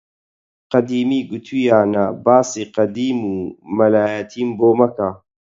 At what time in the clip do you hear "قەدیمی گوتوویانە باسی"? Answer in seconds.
0.71-2.63